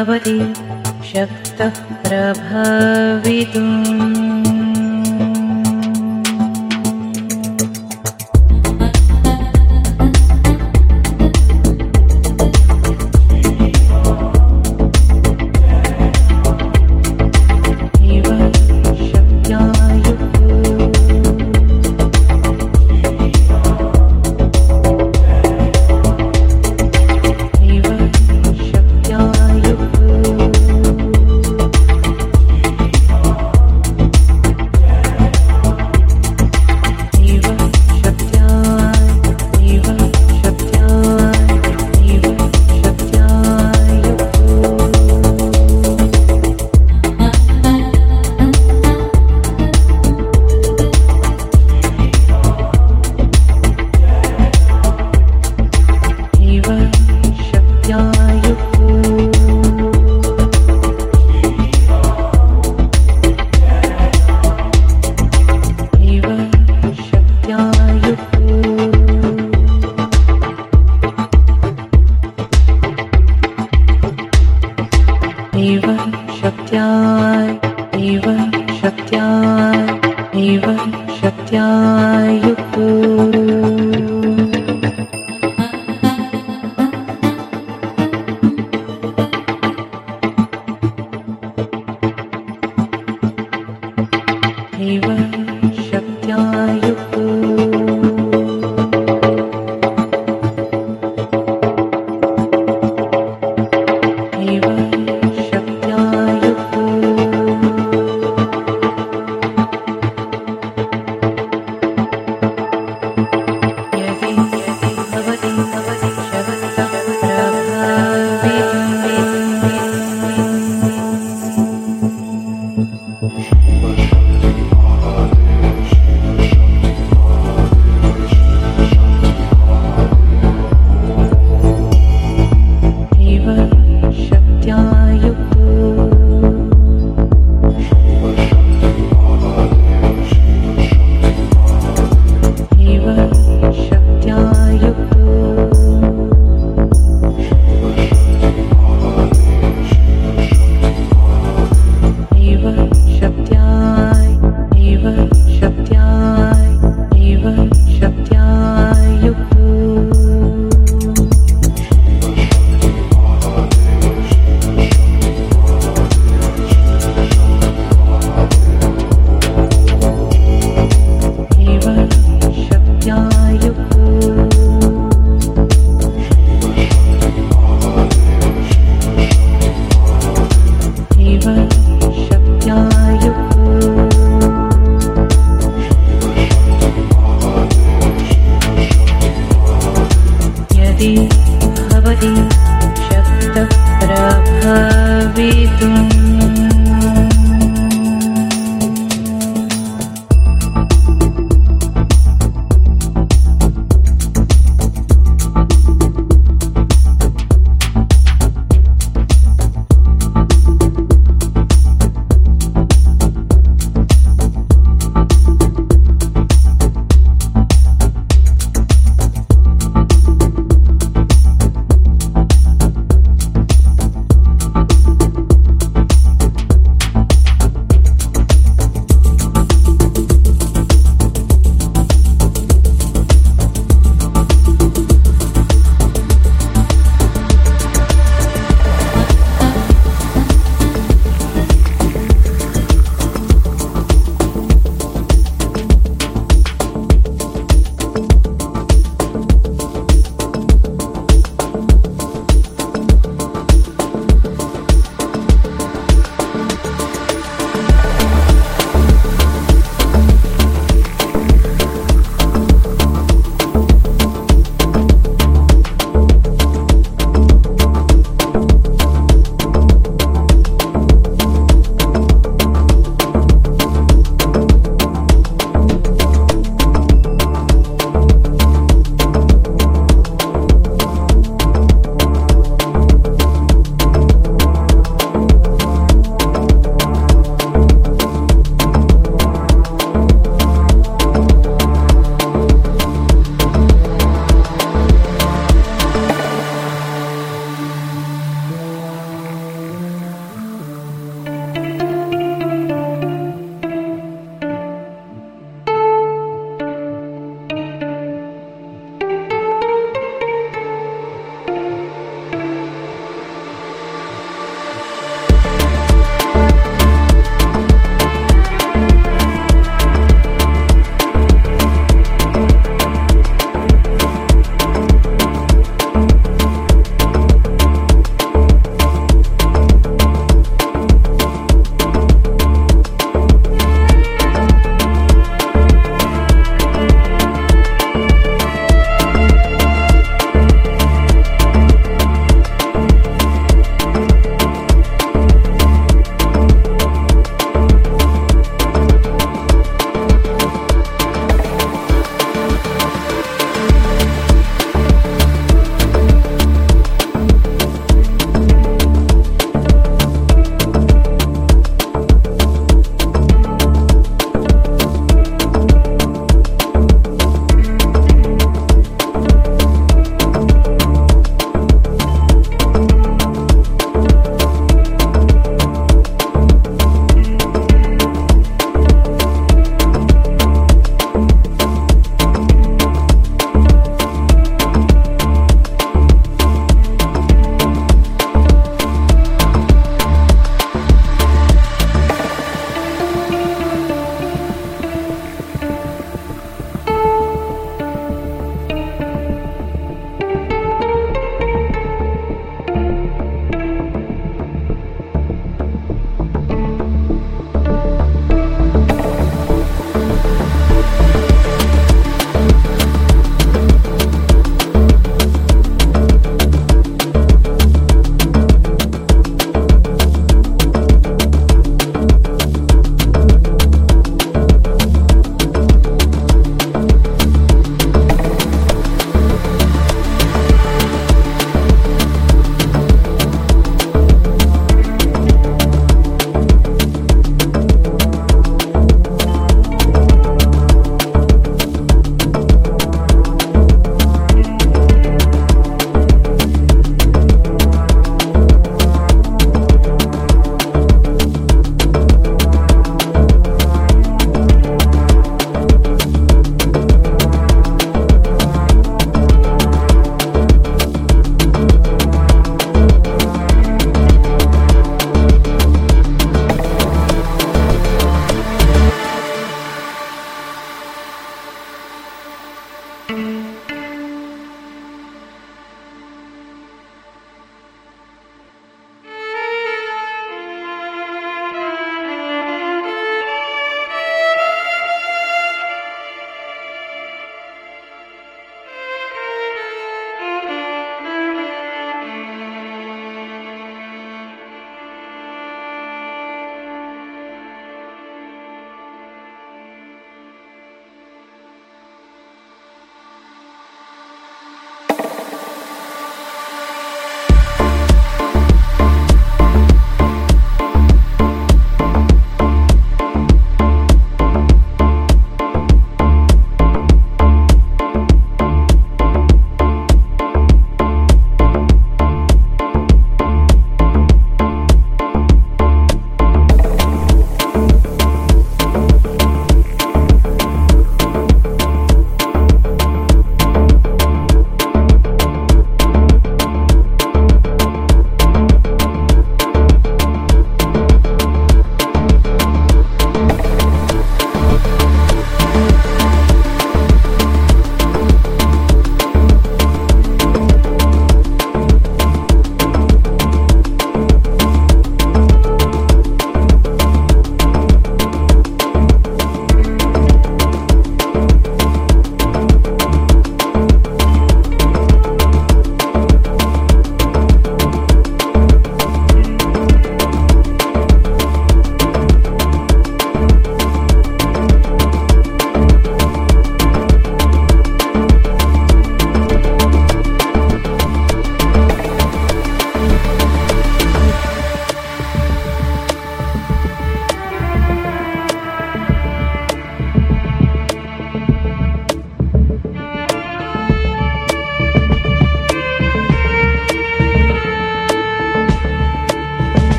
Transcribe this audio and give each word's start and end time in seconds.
भवति 0.00 0.38
शक्तः 1.08 1.72
प्रभवितुम् 2.04 3.74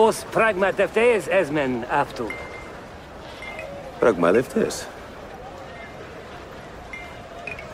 Ala 0.00 0.08
os 0.08 0.24
pragma 0.24 0.72
deftes 0.72 1.28
esmen 1.28 1.84
aftu. 1.90 2.26
Pragmadeftes. 3.98 4.86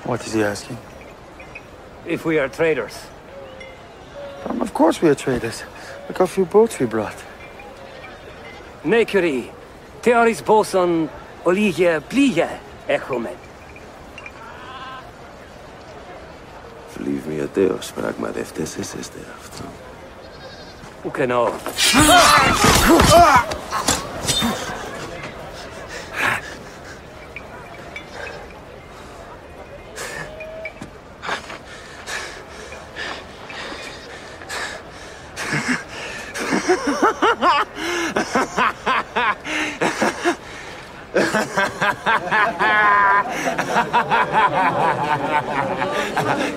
What 0.04 0.26
is 0.26 0.32
he 0.34 0.42
asking? 0.42 0.76
If 2.04 2.24
we 2.24 2.40
are 2.40 2.48
traders. 2.48 2.94
Um, 4.48 4.60
of 4.60 4.74
course 4.74 5.00
we 5.00 5.08
are 5.08 5.14
traders. 5.14 5.62
Look 6.08 6.18
how 6.18 6.26
few 6.26 6.46
boats 6.46 6.80
we 6.80 6.86
brought. 6.86 7.16
Mercury. 8.84 9.50
Theoris 10.02 10.42
boson 10.42 11.08
oligia 11.44 12.00
plia 12.00 12.58
echomen. 12.88 13.36
Leave 16.98 17.26
me 17.28 17.38
a 17.40 17.46
deus, 17.46 17.92
pragmadeftes 17.92 18.78
es 18.78 18.94
este 18.94 19.18
Ukeno. 21.06 21.52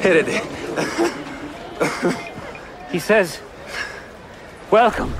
Herede. 0.01 0.41
He 2.91 2.99
says, 2.99 3.39
Welcome. 4.71 5.18